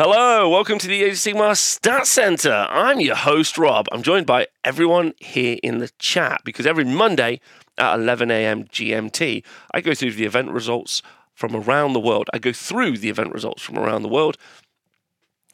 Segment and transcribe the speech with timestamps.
[0.00, 2.68] Hello, welcome to the Age of Sigmar Stat Center.
[2.70, 3.88] I'm your host, Rob.
[3.90, 7.40] I'm joined by everyone here in the chat because every Monday
[7.78, 8.62] at 11 a.m.
[8.66, 9.42] GMT,
[9.74, 11.02] I go through the event results
[11.34, 12.30] from around the world.
[12.32, 14.38] I go through the event results from around the world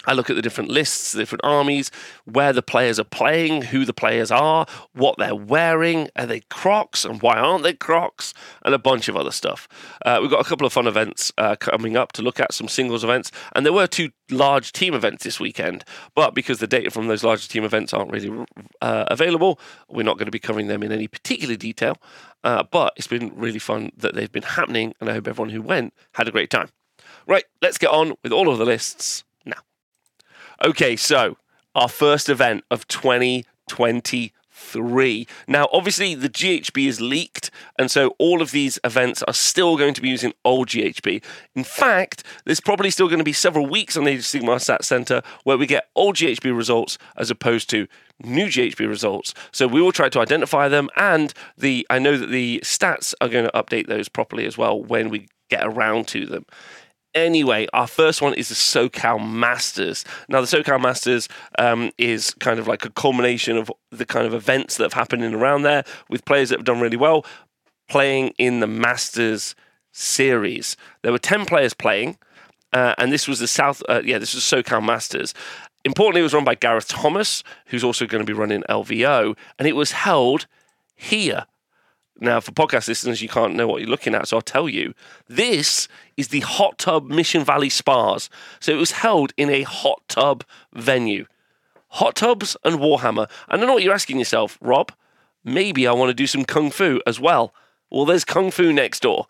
[0.07, 1.91] I look at the different lists, the different armies,
[2.25, 7.05] where the players are playing, who the players are, what they're wearing, are they Crocs
[7.05, 9.69] and why aren't they Crocs, and a bunch of other stuff.
[10.05, 12.69] Uh, we've got a couple of fun events uh, coming up to look at, some
[12.69, 16.91] singles events, and there were two large team events this weekend, but because the data
[16.91, 18.45] from those larger team events aren't really
[18.81, 21.97] uh, available, we're not going to be covering them in any particular detail.
[22.43, 25.63] Uh, but it's been really fun that they've been happening, and I hope everyone who
[25.63, 26.69] went had a great time.
[27.27, 29.25] Right, let's get on with all of the lists
[30.63, 31.37] Okay, so
[31.75, 35.27] our first event of 2023.
[35.49, 39.95] Now, obviously, the GHB is leaked, and so all of these events are still going
[39.95, 41.25] to be using old GHB.
[41.57, 44.85] In fact, there's probably still going to be several weeks on the Age of Stat
[44.85, 47.89] Center where we get old GHB results as opposed to
[48.23, 49.35] new GHB results.
[49.51, 53.29] So we will try to identify them, and the I know that the stats are
[53.29, 56.47] going to update those properly as well when we get around to them.
[57.15, 60.05] Anyway, our first one is the SoCal Masters.
[60.29, 64.35] Now, the SoCal Masters um, is kind of like a culmination of the kind of
[64.35, 67.25] events that have happened in around there with players that have done really well
[67.89, 69.55] playing in the Masters
[69.93, 70.77] series.
[71.03, 72.19] There were 10 players playing,
[72.73, 75.35] uh, and this was the South, uh, yeah, this was SoCal Masters.
[75.85, 79.69] Importantly, it was run by Gareth Thomas, who's also going to be running LVO, and
[79.69, 80.47] it was held
[80.97, 81.47] here
[82.21, 84.95] now, for podcast listeners, you can't know what you're looking at, so I'll tell you.
[85.29, 88.31] This is the Hot Tub Mission Valley Spas.
[88.61, 91.27] So it was held in a hot tub venue.
[91.89, 93.29] Hot tubs and Warhammer.
[93.49, 94.93] And I know what you're asking yourself, Rob.
[95.43, 97.53] Maybe I want to do some Kung Fu as well.
[97.91, 99.27] Well, there's Kung Fu next door.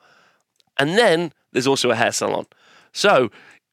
[0.78, 2.46] And then there's also a hair salon.
[2.92, 3.30] So,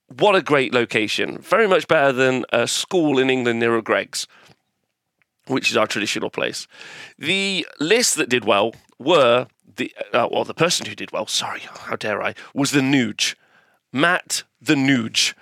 [0.08, 1.38] what a great location.
[1.38, 4.28] Very much better than a school in England near a Greggs
[5.48, 6.68] which is our traditional place.
[7.18, 11.28] The list that did well were the uh, well, the person who did well.
[11.28, 12.36] Sorry, how dare I?
[12.54, 13.36] Was the Nuge,
[13.92, 15.34] Matt the Nuge.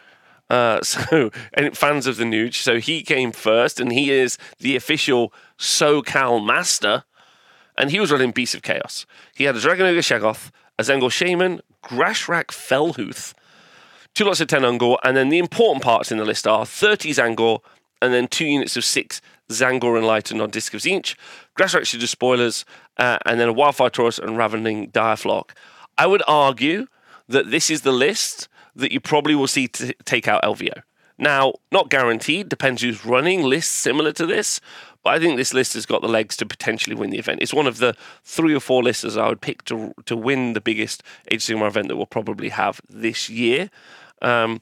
[0.49, 2.55] Uh, so, and fans of the Nuge.
[2.55, 7.03] So he came first, and he is the official SoCal master.
[7.77, 9.05] And he was running Beast of Chaos.
[9.35, 13.33] He had a Dragon Ogre Shaggoth, a Tzaangor Shaman, Grashrak Fellhoof,
[14.13, 17.11] two lots of 10 Ungor, and then the important parts in the list are 30
[17.11, 17.59] Tzaangor,
[18.01, 21.15] and then two units of six Tzaangor Enlightened on Disc of Tzeentch,
[21.57, 22.65] Grashrak Shooter Spoilers,
[22.97, 25.51] uh, and then a Wildfire Taurus and Ravening Direflock.
[25.97, 26.87] I would argue
[27.27, 30.81] that this is the list that you probably will see to take out LVO.
[31.17, 34.61] Now, not guaranteed, depends who's running lists similar to this,
[35.03, 37.41] but I think this list has got the legs to potentially win the event.
[37.41, 40.61] It's one of the three or four lists I would pick to to win the
[40.61, 43.69] biggest Age event that we'll probably have this year.
[44.21, 44.61] Um,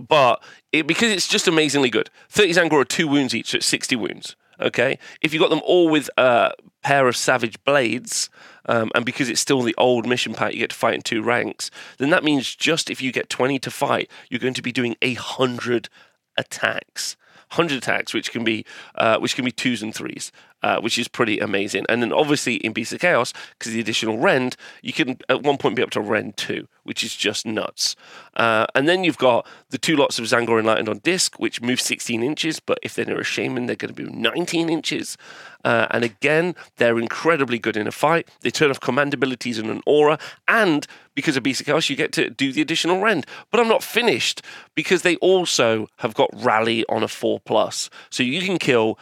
[0.00, 0.42] but
[0.72, 2.10] it, because it's just amazingly good.
[2.30, 4.36] 30 Tzaangor are two wounds each, so it's 60 wounds.
[4.60, 8.28] Okay, if you got them all with a pair of Savage Blades,
[8.66, 11.22] um, and because it's still the old mission pack, you get to fight in two
[11.22, 11.70] ranks.
[11.98, 14.96] Then that means just if you get 20 to fight, you're going to be doing
[15.00, 15.88] a hundred
[16.36, 17.16] attacks.
[17.52, 20.32] 100 attacks, which can be uh, which can be twos and threes,
[20.62, 21.84] uh, which is pretty amazing.
[21.88, 25.58] And then obviously in Beast of Chaos, because the additional rend, you can at one
[25.58, 27.96] point be up to rend two, which is just nuts.
[28.34, 31.80] Uh, and then you've got the two lots of Tzaangor Enlightened on disc, which move
[31.80, 35.16] 16 inches, but if they're near a shaman, they're going to be 19 inches.
[35.64, 38.28] Uh, and again, they're incredibly good in a fight.
[38.40, 41.96] They turn off command abilities and an aura, and because of Beast of Chaos, you
[41.96, 43.26] get to do the additional rend.
[43.50, 44.42] But I'm not finished
[44.74, 48.98] because they also have got rally on a four plus, so you can kill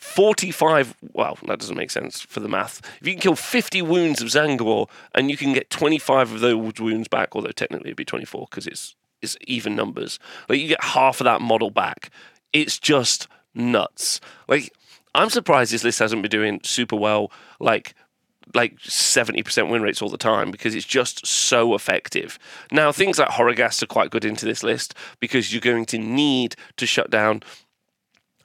[0.00, 2.80] 45 well that doesn't make sense for the math.
[3.00, 6.80] If you can kill 50 wounds of Tzaangor and you can get 25 of those
[6.80, 10.18] wounds back although technically it'd be 24 because it's it's even numbers
[10.48, 12.10] like you get half of that model back.
[12.52, 14.20] It's just nuts.
[14.48, 14.72] Like
[15.14, 17.94] i'm surprised this list hasn't been doing super well like
[18.54, 22.36] like 70% win rates all the time because it's just so effective.
[22.72, 26.56] Now, things like Horrorghast are quite good into this list because you're going to need
[26.76, 27.44] to shut down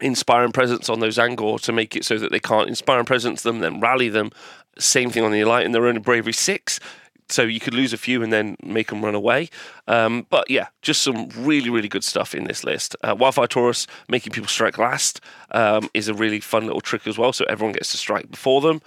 [0.01, 3.43] inspiring presence on those Tzaangor to make it so that they can't inspire and presence
[3.43, 4.31] them, then rally them.
[4.77, 6.79] Same thing on the Elite in their own bravery six.
[7.27, 9.49] So you could lose a few and then make them run away.
[9.87, 12.95] Um, but yeah, just some really, really good stuff in this list.
[13.03, 15.21] Uh, Wildfire Taurus making people strike last
[15.51, 17.33] um, is a really fun little trick as well.
[17.33, 18.81] So everyone gets to strike before them.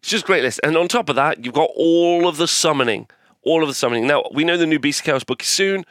[0.00, 0.58] It's just great list.
[0.64, 3.08] And on top of that, you've got all of the summoning.
[3.42, 4.08] All of the summoning.
[4.08, 5.84] Now, we know the new Beast Chaos book is soon,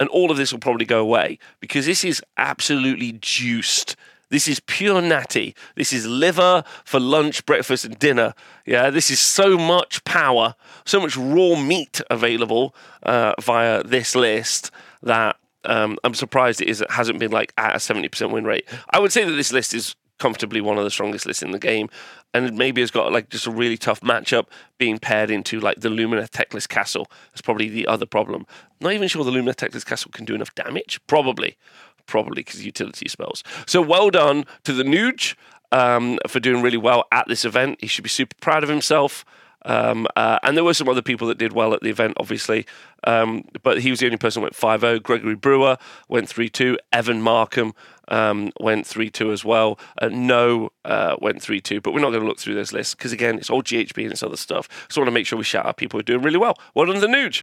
[0.00, 3.94] and all of this will probably go away because this is absolutely juiced
[4.32, 5.54] this is pure natty.
[5.76, 8.32] This is liver for lunch, breakfast, and dinner.
[8.64, 10.54] Yeah, this is so much power,
[10.86, 14.70] so much raw meat available uh, via this list
[15.02, 15.36] that
[15.66, 18.66] um, I'm surprised it, is, hasn't been like at a 70% win rate.
[18.88, 21.58] I would say that this list is comfortably one of the strongest lists in the
[21.58, 21.90] game,
[22.32, 24.46] and maybe it's got like just a really tough matchup
[24.78, 27.06] being paired into like the Lumineth Teclis Castle.
[27.32, 28.46] That's probably the other problem.
[28.80, 31.00] Not even sure the Lumineth Teclis Castle can do enough damage.
[31.06, 31.58] Probably,
[32.06, 33.42] probably because utility spells.
[33.66, 35.34] So well done to the Nuge
[35.72, 37.78] um, for doing really well at this event.
[37.80, 39.24] He should be super proud of himself.
[39.64, 42.66] Um, uh, and there were some other people that did well at the event, obviously.
[43.04, 44.98] Um, but he was the only person who went 5 0.
[45.00, 45.76] Gregory Brewer
[46.08, 46.78] went 3 2.
[46.92, 47.72] Evan Markham
[48.08, 49.78] um, went 3 2 as well.
[49.98, 51.80] Uh, no uh, went 3 2.
[51.80, 54.12] But we're not going to look through this list because, again, it's all GHB and
[54.12, 54.68] it's other stuff.
[54.88, 56.58] So I want to make sure we shout out people who are doing really well.
[56.74, 57.42] Well done, the Nuge.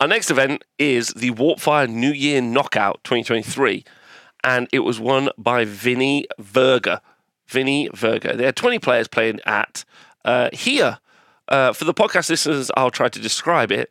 [0.00, 3.84] Our next event is the Warpfire New Year Knockout 2023.
[4.42, 7.02] And it was won by Vinny Verga.
[7.46, 8.34] Vinny Verga.
[8.34, 9.84] There are 20 players playing at
[10.24, 11.00] uh, here.
[11.48, 13.90] Uh, for the podcast listeners, I'll try to describe it.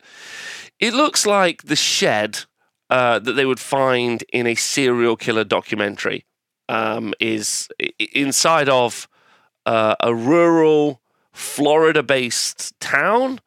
[0.80, 2.40] It looks like the shed
[2.88, 6.26] uh, that they would find in a serial killer documentary
[6.68, 7.68] um, is
[8.12, 9.06] inside of
[9.64, 11.02] uh, a rural
[11.32, 13.40] Florida based town.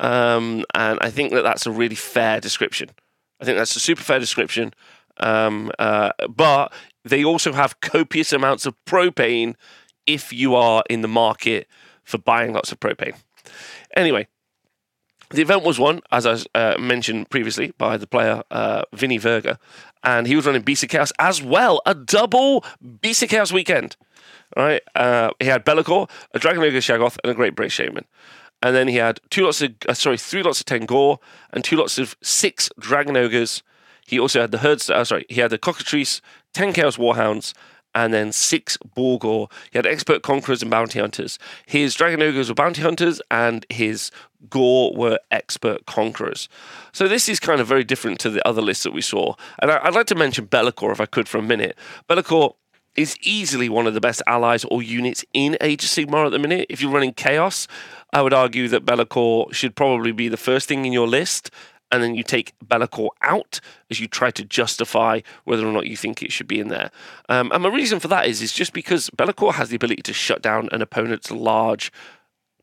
[0.00, 2.90] Um, and I think that that's a really fair description.
[3.40, 4.72] I think that's a super fair description.
[5.18, 6.72] Um, uh, but
[7.04, 9.54] they also have copious amounts of propane
[10.06, 11.68] if you are in the market
[12.02, 13.14] for buying lots of propane.
[13.94, 14.26] Anyway,
[15.30, 19.58] the event was won, as I uh, mentioned previously, by the player uh, Vinny Verga,
[20.02, 22.64] and he was running Chaos as well, a double
[23.02, 23.96] Chaos weekend.
[24.56, 28.04] Right, uh, he had Be'lakor, a Dragon Ogre Shaggoth, and a Great Bray-Shaman.
[28.62, 31.18] And then he had two lots of, uh, sorry, three lots of Tengor
[31.52, 33.62] and two lots of six Dragon Ogres.
[34.06, 36.20] He also had the herds, uh, sorry, he had the Cockatrice,
[36.52, 37.54] 10 Chaos Warhounds,
[37.94, 39.50] and then six Bullgor.
[39.70, 41.38] He had expert conquerors and bounty hunters.
[41.66, 44.10] His dragon ogres were bounty hunters, and his
[44.48, 46.48] gore were expert conquerors.
[46.92, 49.34] So this is kind of very different to the other lists that we saw.
[49.60, 51.76] And I, would like to mention Be'lakor if I could for a minute.
[52.08, 52.54] Be'lakor
[52.96, 56.38] is easily one of the best allies or units in Age of Sigmar at the
[56.38, 56.66] minute.
[56.68, 57.68] If you're running Chaos,
[58.12, 61.50] I would argue that Be'lakor should probably be the first thing in your list
[61.92, 63.60] and then you take Be'lakor out
[63.90, 66.90] as you try to justify whether or not you think it should be in there.
[67.28, 70.12] Um, and my reason for that is is just because Be'lakor has the ability to
[70.12, 71.92] shut down an opponent's large,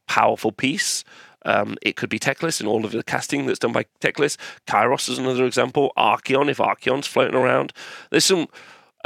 [0.07, 1.03] powerful piece.
[1.45, 4.37] Um, it could be Teclis and all of the casting that's done by Teclis.
[4.65, 5.93] Kairos is another example.
[5.97, 7.71] Archaon, if Archaon's floating around.
[8.09, 8.47] There's some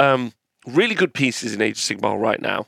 [0.00, 0.32] um,
[0.66, 2.66] really good pieces in Age of Sigmar right now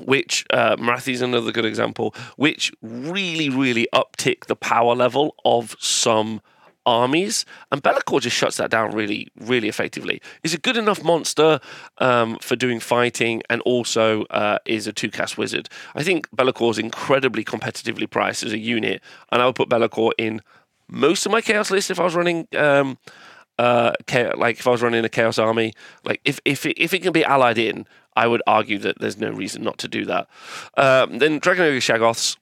[0.00, 0.76] which uh,
[1.06, 6.40] is another good example, which really, really uptick the power level of some
[6.84, 10.20] armies, and Be'lakor just shuts that down really, really effectively.
[10.42, 11.60] Is a good enough monster
[11.98, 15.68] um, for doing fighting, and also uh, is a two-cast wizard.
[15.94, 20.12] I think Be'lakor is incredibly competitively priced as a unit, and I would put Be'lakor
[20.18, 20.40] in
[20.88, 22.48] most of my chaos list if I was running.
[22.56, 22.98] Um,
[23.58, 23.92] uh,
[24.36, 25.72] like if I was running a chaos army,
[26.04, 29.18] like if if it, if it can be allied in, I would argue that there's
[29.18, 30.28] no reason not to do that.
[30.76, 32.36] Um, then Dragon Ogre Shaggoths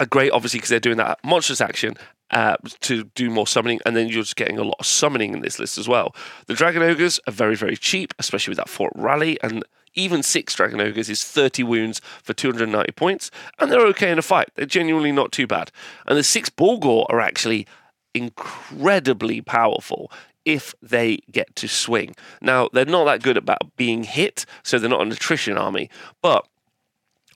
[0.00, 1.96] are great, obviously, because they're doing that monstrous action
[2.30, 5.40] uh, to do more summoning, and then you're just getting a lot of summoning in
[5.40, 6.14] this list as well.
[6.46, 9.64] The Dragon Ogres are very, very cheap, especially with that Fort Rally, and
[9.94, 14.22] even six Dragon Ogres is 30 wounds for 290 points, and they're okay in a
[14.22, 14.48] fight.
[14.54, 15.70] They're genuinely not too bad.
[16.06, 17.66] And the six Bullgor are actually
[18.14, 20.10] incredibly powerful
[20.44, 22.14] if they get to swing.
[22.40, 25.88] Now, they're not that good about being hit, so they're not an attrition army,
[26.20, 26.46] but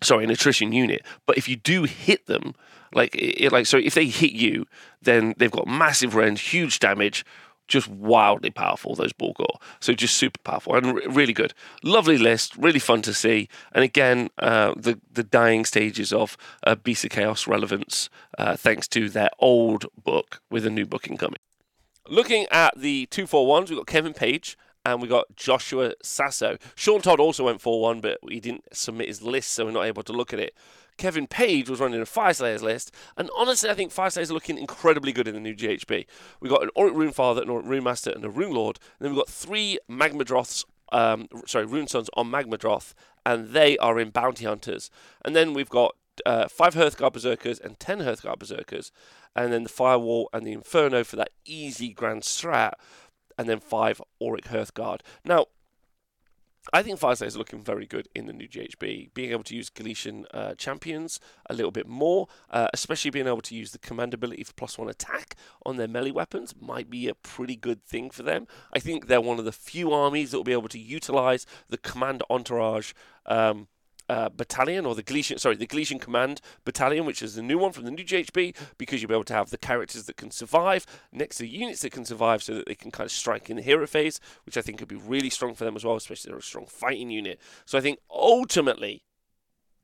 [0.03, 1.05] sorry, an attrition unit.
[1.27, 2.55] But if you do hit them,
[2.93, 4.67] like it, like so if they hit you,
[5.03, 7.25] then they've got massive range, huge damage,
[7.69, 9.61] just wildly powerful, those Bullgor.
[9.81, 11.55] So just super powerful and re- really good.
[11.83, 13.49] Lovely list, really fun to see.
[13.73, 18.09] And again, uh, the, the dying stages of uh, Beast of Chaos relevance,
[18.39, 21.41] uh, thanks to their old book with a new book incoming.
[22.09, 24.57] Looking at the two four ones, we've got Kevin Page
[24.87, 26.59] and we got Joshua Sasso.
[26.77, 29.85] Sean Todd also went 4 1, but he didn't submit his list, so we're not
[29.85, 30.55] able to look at it.
[30.97, 35.13] Kevin Page was running a Fyreslayers list, and honestly, I think Fyreslayers are looking incredibly
[35.13, 36.07] good in the new GHB.
[36.41, 39.05] We've got an Auric Rune Father, an Auric Rune Master, and a Rune Lord, and
[39.05, 44.11] then we've got three Magmadroths, um, sorry, Rune Sons on Magmadroth, and they are in
[44.11, 44.91] Bounty Hunters.
[45.25, 48.91] And then we've got uh, five Hearthguard Berserkers and ten Hearthguard Berserkers,
[49.35, 52.73] and then the Firewall and the Inferno for that easy Grand Strat,
[53.39, 55.01] and then five Auric Hearthguard.
[55.25, 55.47] Now,
[56.73, 59.15] I think Fyreslayers is looking very good in the new GHB.
[59.15, 63.41] Being able to use Galletian uh, champions a little bit more, uh, especially being able
[63.43, 67.09] to use the command ability for plus one attack on their melee weapons, might be
[67.09, 68.47] a pretty good thing for them.
[68.73, 71.79] I think they're one of the few armies that will be able to utilize the
[71.79, 72.93] command entourage.
[73.27, 73.69] Um,
[74.09, 77.73] uh, Battalion or the Galletian, sorry, the Galletian Command Battalion, which is the new one
[77.73, 80.87] from the new GHB, because you'll be able to have the characters that can survive
[81.13, 83.63] next to units that can survive so that they can kind of strike in the
[83.63, 86.39] hero phase, which I think could be really strong for them as well, especially they're
[86.39, 87.41] a strong fighting unit.
[87.65, 89.03] So I think ultimately,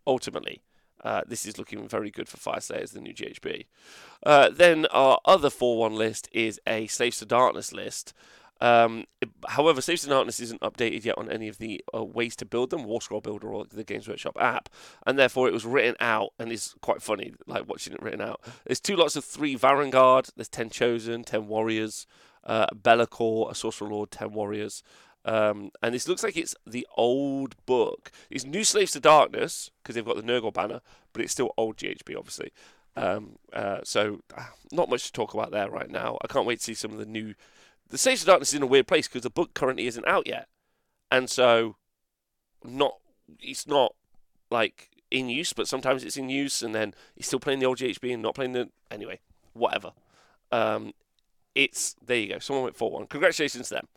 [0.07, 0.63] ultimately,
[1.03, 3.67] uh, this is looking very good for Fyreslayers, the new GHB.
[4.25, 8.15] Uh, then our other 4 1 list is a Slaves to Darkness list.
[8.63, 9.07] Um,
[9.49, 12.71] however, Slaves to Darkness isn't updated yet on any of the uh, ways to build
[12.71, 14.69] them, War Scroll Builder or the Games Workshop app,
[15.05, 18.41] and therefore it was written out, and it's quite funny, like watching it written out.
[18.65, 22.07] There's two lots of three Varangard, there's 10 Chosen, 10 Warriors,
[22.45, 24.85] uh, Be'lakor, a Sorcerer Lord, 10 Warriors.
[25.25, 28.13] Um, and this looks like it's the old book.
[28.31, 30.81] It's New Slaves to Darkness because they've got the Nurgle banner,
[31.13, 32.53] but it's still old GHB, obviously.
[32.97, 36.19] Um, uh, so, uh, not much to talk about there right now.
[36.23, 37.35] I can't wait to see some of the new.
[37.89, 40.27] The Slaves of Darkness is in a weird place because the book currently isn't out
[40.27, 40.49] yet,
[41.11, 41.77] and so
[42.65, 42.97] not
[43.41, 43.95] it's not
[44.51, 47.79] like in use, but sometimes it's in use, and then he's still playing the old
[47.79, 49.21] GHB and not playing the anyway.
[49.53, 49.93] Whatever.
[50.51, 50.95] Um,
[51.55, 52.39] it's there you go.
[52.39, 53.07] Someone went four one.
[53.07, 53.89] Congratulations to them.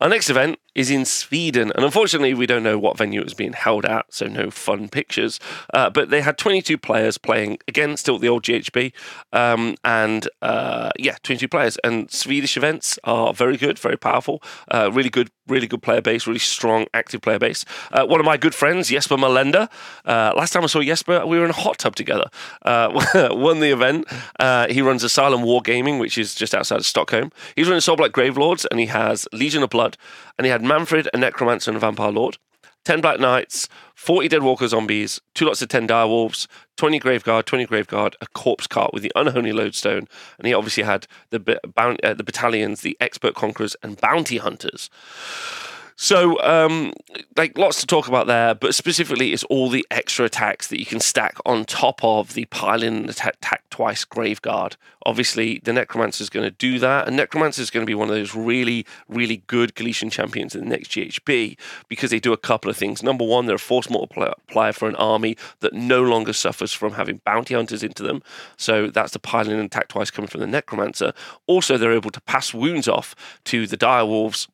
[0.00, 3.34] Our next event is in Sweden, and unfortunately, we don't know what venue it was
[3.34, 5.38] being held at, so no fun pictures.
[5.72, 8.92] Uh, but they had 22 players playing again, still the old GHB,
[9.32, 11.78] um, and uh, yeah, 22 players.
[11.84, 16.26] And Swedish events are very good, very powerful, uh, really good, really good player base,
[16.26, 17.64] really strong, active player base.
[17.92, 19.70] Uh, one of my good friends, Jesper Malenda.
[20.04, 22.28] Uh, last time I saw Jesper, we were in a hot tub together.
[22.62, 22.90] Uh,
[23.30, 24.06] won the event.
[24.70, 27.30] he runs Asylum Wargaming, which is just outside of Stockholm.
[27.54, 29.98] He's running Soulblight Gravelords, and he has Legion of Blood,
[30.38, 32.38] and he had Mannfred, a Necromancer, and a Vampire Lord.
[32.86, 36.46] 10 Black Knights, 40 Deadwalker Zombies, two lots of 10 Direwolves,
[36.78, 40.08] 20 Graveguard, 20 Graveguard, a Corpse Cart with the Unholy Lodestone,
[40.38, 44.88] and he obviously had the, uh, the battalions, the Expert Conquerors, and Bounty Hunters.
[45.96, 46.92] So, um,
[47.36, 50.86] like, lots to talk about there, but specifically, it's all the extra attacks that you
[50.86, 54.76] can stack on top of the pile-in attack, attack twice Graveguard.
[55.06, 58.08] Obviously, the Necromancer is going to do that, and Necromancer is going to be one
[58.08, 61.56] of those really, really good Galletian champions in the next GHB
[61.88, 63.02] because they do a couple of things.
[63.02, 67.20] Number one, they're a force multiplier for an army that no longer suffers from having
[67.24, 68.22] bounty hunters into them.
[68.56, 71.12] So that's the pile-in attack twice coming from the Necromancer.
[71.46, 74.48] Also, they're able to pass wounds off to the Direwolves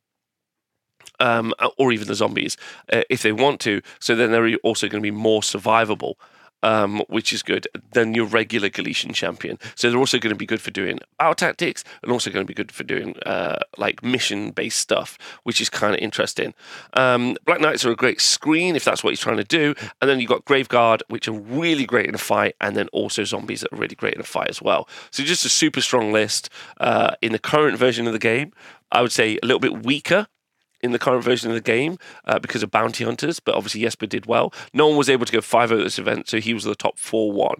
[1.20, 2.56] um, or even the zombies
[2.92, 3.82] uh, if they want to.
[3.98, 6.14] So then they're also going to be more survivable.
[6.62, 9.58] Um, which is good, than your regular Galletian champion.
[9.76, 12.46] So they're also going to be good for doing battle tactics and also going to
[12.46, 16.52] be good for doing uh, like mission based stuff, which is kind of interesting.
[16.92, 19.74] Um, Black Knights are a great screen if that's what he's trying to do.
[20.02, 23.24] And then you've got Graveguard, which are really great in a fight, and then also
[23.24, 24.86] zombies that are really great in a fight as well.
[25.10, 28.52] So just a super strong list uh, in the current version of the game.
[28.92, 30.26] I would say a little bit weaker
[30.82, 34.06] in the current version of the game uh, because of bounty hunters, but obviously Jesper
[34.06, 34.52] did well.
[34.72, 36.98] No one was able to go 5 at this event, so he was the top
[36.98, 37.56] 4 1.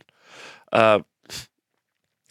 [0.73, 1.01] Uh,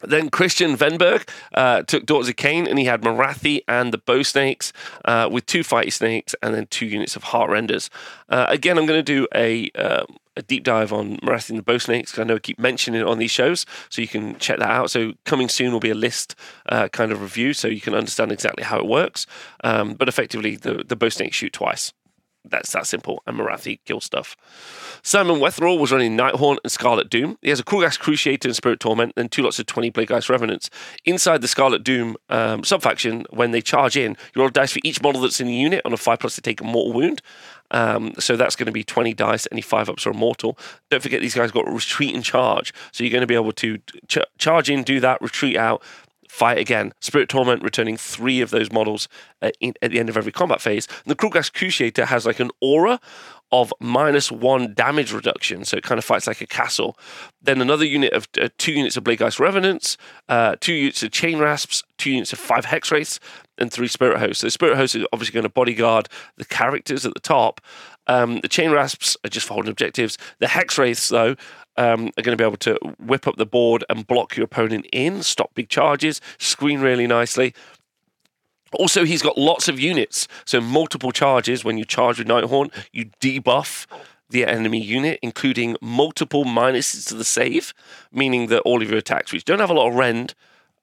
[0.01, 4.23] then Christian Venberg uh, took Daughters of Khaine and he had Morathi and the Bow
[4.23, 4.71] Snakes
[5.05, 7.89] uh, with two Fighty Snakes and then two units of Heartrenders.
[8.29, 11.63] Uh, again, I'm going to do a, um, a deep dive on Morathi and the
[11.63, 14.37] Bow Snakes because I know I keep mentioning it on these shows, so you can
[14.39, 14.89] check that out.
[14.89, 16.35] So coming soon will be a list
[16.67, 19.27] uh, kind of review, so you can understand exactly how it works.
[19.63, 21.93] Um, but effectively, the the Bow Snakes shoot twice.
[22.49, 23.21] That's that simple.
[23.25, 24.35] And Morathi kill stuff.
[25.01, 27.37] Simon Wetherall was running Nighthaunt and Scarlet Doom.
[27.41, 30.69] He has a Krulghast Cruciator and Spirit Torment, and two lots of 20 Bladegheist Revenants.
[31.05, 35.01] Inside the Scarlet Doom um, subfaction, when they charge in, you roll dice for each
[35.01, 37.21] model that's in the unit on a 5 plus to take a mortal wound.
[37.71, 39.47] Um, so that's going to be 20 dice.
[39.51, 40.57] Any 5 ups are immortal.
[40.89, 42.73] Don't forget, these guys got retreat and charge.
[42.91, 43.77] So you're going to be able to
[44.07, 45.83] ch- charge in, do that, retreat out,
[46.29, 46.93] fight again.
[47.01, 49.09] Spirit Torment returning three of those models
[49.41, 50.87] uh, in, at the end of every combat phase.
[51.03, 52.99] And the Krulghast Cruciator has like an aura
[53.51, 56.95] of minus one damage reduction, so it kind of fights like a castle.
[57.41, 59.97] Then another unit of uh, two units of Bladegheist Revenants,
[60.29, 63.19] uh, two units of Chain Rasps, two units of five Hex Wraiths,
[63.57, 64.41] and three Spirit Hosts.
[64.41, 67.59] So the Spirit Hosts are obviously going to bodyguard the characters at the top.
[68.05, 70.17] Um, the Chain Rasps are just for holding objectives.
[70.37, 71.35] The Hex Wraiths, though,
[71.79, 74.85] um, are going to be able to whip up the board and block your opponent
[74.91, 77.55] in, stop big charges, screen really nicely.
[78.73, 81.63] Also, he's got lots of units, so multiple charges.
[81.63, 83.87] When you charge with Nighthaunt, you debuff
[84.29, 87.73] the enemy unit, including multiple minuses to the save,
[88.11, 90.35] meaning that all of your attacks, which don't have a lot of rend,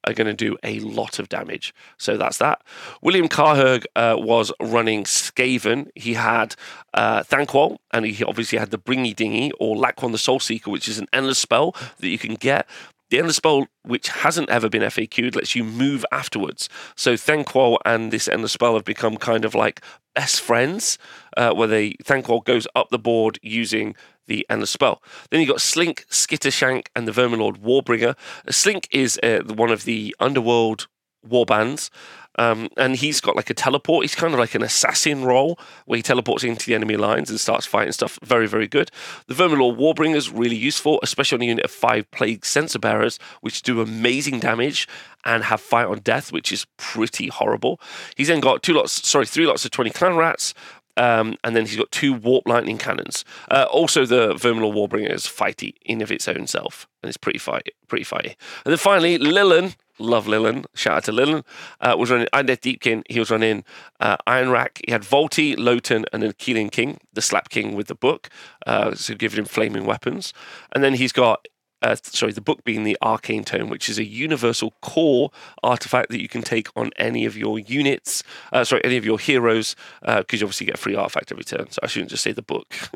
[0.07, 1.75] are going to do a lot of damage.
[1.99, 2.63] So that's that.
[3.03, 5.89] William Carherg uh, was running Skaven.
[5.95, 6.55] He had
[6.95, 10.89] uh, Thanquol, and he obviously had the Bringy Dingy or Lauchon the Soul Seeker, which
[10.89, 12.67] is an endless spell that you can get
[13.11, 16.69] The Endless Spell, which hasn't ever been FAQ'd, lets you move afterwards.
[16.97, 19.81] So Thanquol and this Endless Spell have become kind of like
[20.15, 20.99] best friends,
[21.37, 23.95] uh, where they Thanquol goes up the board using
[24.27, 25.03] the Endless Spell.
[25.31, 28.17] Then you've got Slink, Skittershank, and the Verminlord Warbringer.
[28.51, 30.89] Slink is uh, one of the underworld
[31.29, 31.91] warbands.
[32.39, 34.05] Um, and he's got like a teleport.
[34.05, 37.41] He's kind of like an assassin role where he teleports into the enemy lines and
[37.41, 38.19] starts fighting stuff.
[38.23, 38.91] Very, very good.
[39.27, 43.19] The Verminlord Warbringer is really useful, especially on a unit of five Plague Censer Bearers,
[43.41, 44.87] which do amazing damage
[45.25, 47.81] and have fight on death, which is pretty horrible.
[48.17, 50.55] He's then got two lots, sorry, three lots of 20 clan rats.
[50.97, 53.25] Um, and then he's got two warp lightning cannons.
[53.51, 57.39] Uh, also, the Verminlord Warbringer is fighty in of its own self, and it's pretty
[57.39, 58.35] fighty, pretty fighty.
[58.65, 60.67] And then finally, Lillen, Love Lillen.
[60.75, 61.45] Shout out to Lillen.
[61.81, 63.03] Uh, was running Idoneth Deepkin.
[63.09, 63.65] He was running
[64.01, 64.81] uh, Ionrach.
[64.85, 68.29] He had Volty, Lotann, and then Keeling King, the Slap King with the book,
[68.67, 70.33] uh, so giving him flaming weapons.
[70.75, 71.47] And then he's got
[71.83, 75.31] uh, sorry, the book being the Arcane Tome, which is a universal core
[75.63, 79.19] artifact that you can take on any of your units, uh, sorry, any of your
[79.19, 81.71] heroes, because uh, you obviously get a free artifact every turn.
[81.71, 82.75] So I shouldn't just say the book.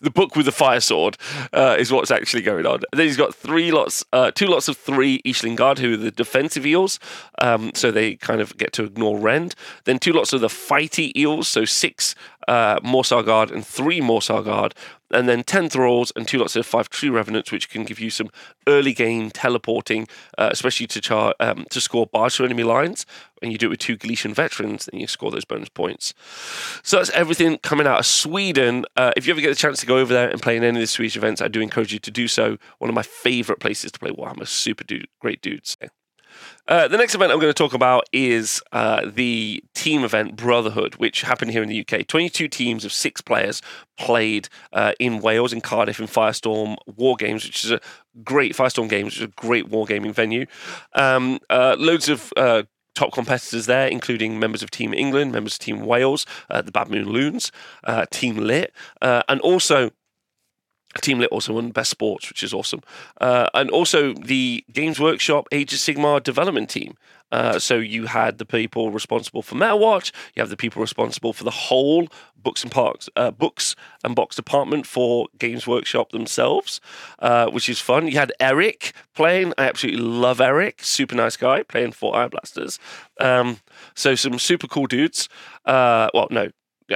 [0.00, 1.16] the book with the fire sword
[1.52, 2.82] uh, is what's actually going on.
[2.92, 5.96] And then he's got three lots, uh, two lots of three Ishlaen Guard, who are
[5.98, 6.98] the defensive eels,
[7.40, 9.54] um, so they kind of get to ignore Rend.
[9.84, 12.14] Then two lots of the fighty eels, so six
[12.48, 14.74] uh, Morrsarr Guard and three Morrsarr Guard,
[15.10, 18.10] and then 10 Thralls and two lots of five True Revenants, which can give you
[18.10, 18.30] some
[18.66, 20.08] early game teleporting,
[20.38, 23.06] uh, especially to char- um, to score barge to enemy lines.
[23.42, 26.14] And you do it with two Galletian veterans, then you score those bonus points.
[26.82, 28.84] So that's everything coming out of Sweden.
[28.96, 30.78] Uh, if you ever get the chance to go over there and play in any
[30.78, 32.56] of the Swedish events, I do encourage you to do so.
[32.78, 34.46] One of my favourite places to play Warhammer.
[34.46, 35.76] Super dude, great dudes.
[36.68, 40.94] Uh, the next event I'm going to talk about is uh, the team event Brotherhood,
[40.94, 42.06] which happened here in the UK.
[42.06, 43.60] 22 teams of six players
[43.98, 47.80] played uh, in Wales, in Cardiff, in Firestorm War Games, which is a
[48.22, 50.46] great Firestorm Games, which is a great wargaming venue.
[50.94, 52.62] Um, uh, loads of uh,
[52.94, 56.90] top competitors there, including members of Team England, members of Team Wales, uh, the Bad
[56.90, 57.50] Moon Loons,
[57.84, 59.90] uh, Team Lit, uh, and also
[61.00, 62.82] Team Lit also won Best Sports, which is awesome.
[63.20, 66.96] Uh, and also the Games Workshop Age of Sigmar development team.
[67.32, 70.12] Uh, so you had the people responsible for Watch.
[70.36, 73.74] you have the people responsible for the whole books and parks, uh, books
[74.04, 76.80] and box department for Games Workshop themselves,
[77.20, 78.06] uh, which is fun.
[78.06, 79.54] You had Eric playing.
[79.56, 82.78] I absolutely love Eric, super nice guy playing for Iron Blasters.
[83.18, 83.60] Um,
[83.94, 85.28] so some super cool dudes.
[85.64, 86.50] Uh, well, no,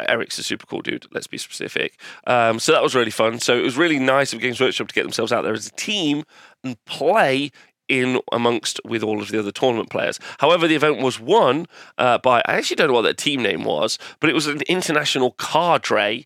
[0.09, 1.07] Eric's a super cool dude.
[1.13, 1.99] Let's be specific.
[2.27, 3.41] Um, so that was really fun.
[3.41, 5.73] So it was really nice of Games Workshop to get themselves out there as a
[5.73, 6.25] team
[6.65, 7.51] and play
[7.89, 10.19] in amongst with all of the other tournament players.
[10.39, 11.67] However, the event was won
[11.99, 14.63] uh, by I actually don't know what their team name was, but it was an
[14.63, 16.25] international cadre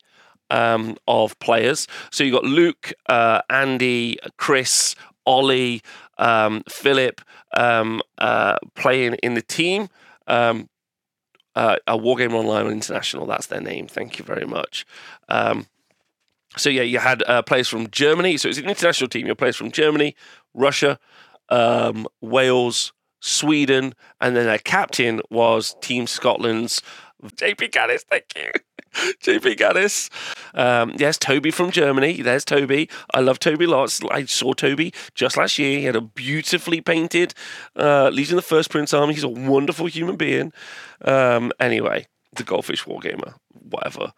[0.51, 1.87] um, of players.
[2.11, 4.95] So you got Luke, uh, Andy, Chris,
[5.27, 5.83] Ollie,
[6.19, 7.21] um, Philip
[7.57, 9.89] um, uh, playing in the team.
[10.27, 10.69] Um,
[11.55, 13.27] uh, a Wargame Online International.
[13.27, 13.89] That's their name.
[13.89, 14.87] Thank you very much.
[15.29, 15.67] Um,
[16.57, 18.37] so yeah, you had uh, players from Germany.
[18.37, 19.27] So it's an international team.
[19.27, 20.17] You players from Germany,
[20.55, 20.99] Russia,
[21.49, 26.83] um, Wales, Sweden, and then their captain was Team Scotland's
[27.23, 28.03] JP Gaddis.
[28.03, 28.51] Thank you.
[29.23, 30.11] JP Gaddis.
[30.55, 32.23] Um, yes, Toby from Germany.
[32.23, 32.89] There's Toby.
[33.15, 34.01] I love Toby lots.
[34.11, 35.79] I saw Toby just last year.
[35.79, 37.35] He had a beautifully painted
[37.77, 39.15] uh, Legion of the First Prince army.
[39.15, 40.53] He's a wonderful human being.
[41.03, 44.13] Um, anyway, the Goldfish Wargamer, whatever.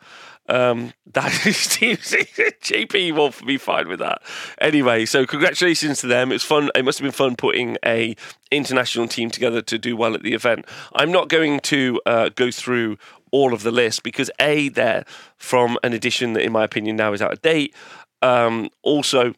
[0.49, 4.23] Um, that JP will be fine with that.
[4.61, 6.33] Anyway, so congratulations to them.
[6.33, 6.71] It's fun.
[6.75, 8.17] It must have been fun putting a
[8.51, 10.67] international team together to do well at the event.
[10.95, 12.99] I'm not going to uh, go through
[13.33, 15.05] all of the list because a they're
[15.37, 17.75] from an edition that, in my opinion, now is out of date.
[18.21, 19.35] Um, also,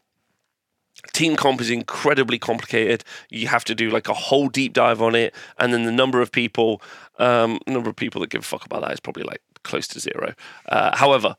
[1.13, 3.03] team comp is incredibly complicated.
[3.29, 6.21] You have to do like a whole deep dive on it, and then the number
[6.21, 6.81] of people,
[7.17, 9.99] um, number of people that give a fuck about that is probably like close to
[9.99, 10.33] zero.
[10.69, 11.35] Uh, however,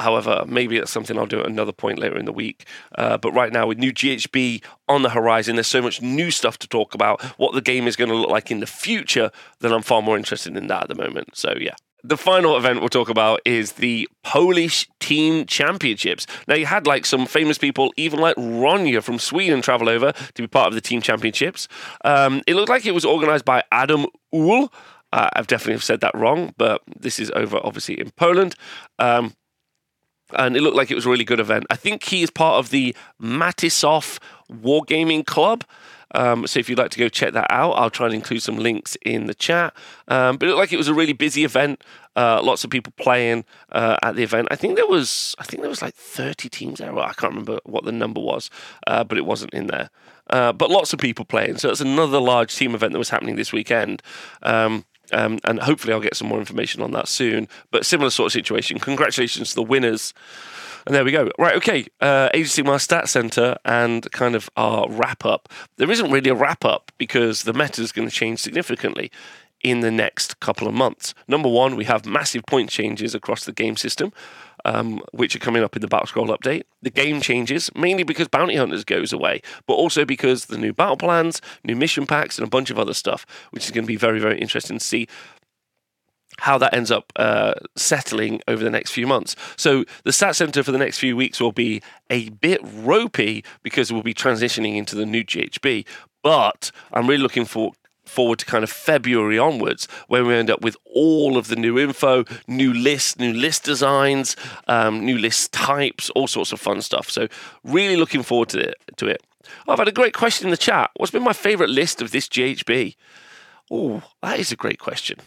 [0.00, 2.64] However, maybe that's something I'll do at another point later in the week.
[2.96, 6.58] Uh, but right now, with new GHB on the horizon, there's so much new stuff
[6.60, 7.22] to talk about.
[7.38, 10.16] What the game is going to look like in the future, that I'm far more
[10.16, 11.36] interested in that at the moment.
[11.36, 11.74] So, yeah.
[12.02, 16.26] The final event we'll talk about is the Polish Team Championships.
[16.48, 20.42] Now, you had like some famous people, even like Ronja from Sweden, travel over to
[20.42, 21.68] be part of the Team Championships.
[22.04, 24.72] Um, it looked like it was organized by Adam Uhl.
[25.12, 28.54] Uh, I've definitely said that wrong, but this is over obviously in Poland.
[28.98, 29.34] Um,
[30.34, 31.66] and it looked like it was a really good event.
[31.70, 34.18] I think he is part of the Matisoff
[34.50, 35.64] Wargaming Club.
[36.12, 38.56] Um, so if you'd like to go check that out, I'll try and include some
[38.56, 39.74] links in the chat.
[40.08, 41.82] Um, but it looked like it was a really busy event.
[42.16, 44.48] Uh, lots of people playing uh, at the event.
[44.50, 46.92] I think there was, I think there was like 30 teams there.
[46.92, 48.50] Well, I can't remember what the number was,
[48.86, 49.90] uh, but it wasn't in there.
[50.28, 51.58] Uh, but lots of people playing.
[51.58, 54.02] So it's another large team event that was happening this weekend.
[54.42, 57.48] Um, um, and hopefully I'll get some more information on that soon.
[57.70, 58.78] But similar sort of situation.
[58.78, 60.14] Congratulations to the winners.
[60.86, 61.30] And there we go.
[61.38, 61.86] Right, okay.
[62.00, 65.48] Uh, Age of Stat Center and kind of our wrap up.
[65.76, 69.10] There isn't really a wrap up because the meta is going to change significantly
[69.62, 71.14] in the next couple of months.
[71.28, 74.12] Number one, we have massive point changes across the game system.
[74.64, 76.62] Um, which are coming up in the Battle Scroll update.
[76.82, 80.96] The game changes mainly because Bounty Hunters goes away, but also because the new battle
[80.96, 83.96] plans, new mission packs, and a bunch of other stuff, which is going to be
[83.96, 85.06] very, very interesting to see
[86.38, 89.36] how that ends up uh, settling over the next few months.
[89.56, 93.92] So the stat center for the next few weeks will be a bit ropey because
[93.92, 95.86] we'll be transitioning into the new GHB.
[96.22, 97.72] But I'm really looking for
[98.10, 101.78] forward to kind of February onwards, when we end up with all of the new
[101.78, 104.36] info, new lists, new list designs,
[104.68, 107.08] um, new list types, all sorts of fun stuff.
[107.08, 107.28] So
[107.64, 108.74] really looking forward to it.
[108.96, 109.22] To it.
[109.66, 110.90] Oh, I've had a great question in the chat.
[110.96, 112.96] What's been my favourite list of this GHB?
[113.70, 115.18] Oh, that is a great question.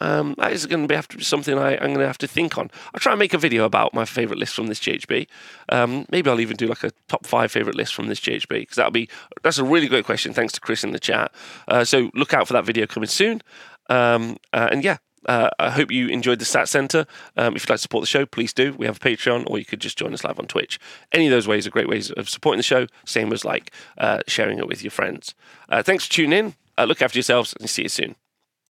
[0.00, 2.18] Um, that is going to be have to be something I, am going to have
[2.18, 2.70] to think on.
[2.94, 5.26] I'll try and make a video about my favourite list from this GHB.
[5.68, 8.76] Um, maybe I'll even do like a top five favourite list from this GHB because
[8.76, 9.08] that'll be
[9.42, 10.32] that's a really great question.
[10.32, 11.32] Thanks to Chris in the chat.
[11.68, 13.42] Uh, so look out for that video coming soon.
[13.88, 17.06] Um, uh, and yeah, uh, I hope you enjoyed the Stat Center.
[17.36, 18.72] Um, if you'd like to support the show, please do.
[18.74, 20.78] We have a Patreon, or you could just join us live on Twitch.
[21.12, 22.86] Any of those ways are great ways of supporting the show.
[23.06, 25.34] Same as like uh, sharing it with your friends.
[25.68, 26.54] Uh, thanks for tuning in.
[26.76, 28.16] Uh, look after yourselves, and see you soon.